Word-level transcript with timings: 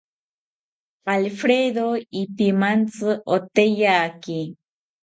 Alfredo 1.15 1.85
ipimantzi 2.21 3.09
oteyaki 3.35 4.39